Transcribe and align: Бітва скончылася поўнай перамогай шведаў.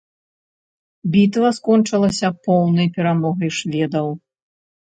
Бітва 1.15 1.51
скончылася 1.59 2.27
поўнай 2.47 2.91
перамогай 2.97 3.55
шведаў. 3.59 4.07